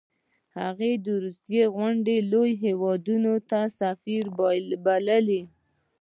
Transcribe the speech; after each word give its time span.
هغه 0.57 0.89
د 1.05 1.07
روسیې 1.23 1.63
غوندې 1.73 2.17
لوی 2.31 2.51
هیواد 2.65 3.01
سفیر 3.79 4.25
باله. 4.85 5.41